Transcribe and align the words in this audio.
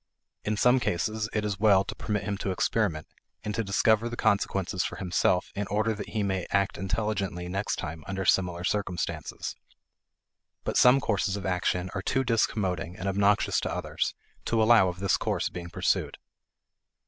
In 0.43 0.57
some 0.57 0.79
cases, 0.79 1.29
it 1.31 1.45
is 1.45 1.59
well 1.59 1.83
to 1.83 1.93
permit 1.93 2.23
him 2.23 2.35
to 2.39 2.49
experiment, 2.49 3.05
and 3.43 3.53
to 3.53 3.63
discover 3.63 4.09
the 4.09 4.17
consequences 4.17 4.83
for 4.83 4.95
himself 4.95 5.51
in 5.53 5.67
order 5.67 5.93
that 5.93 6.09
he 6.09 6.23
may 6.23 6.47
act 6.49 6.79
intelligently 6.79 7.47
next 7.47 7.75
time 7.75 8.03
under 8.07 8.25
similar 8.25 8.63
circumstances. 8.63 9.55
But 10.63 10.75
some 10.75 11.01
courses 11.01 11.37
of 11.37 11.45
action 11.45 11.91
are 11.93 12.01
too 12.01 12.23
discommoding 12.23 12.95
and 12.97 13.07
obnoxious 13.07 13.59
to 13.59 13.71
others 13.71 14.15
to 14.45 14.59
allow 14.63 14.87
of 14.89 15.01
this 15.01 15.17
course 15.17 15.49
being 15.49 15.69
pursued. 15.69 16.17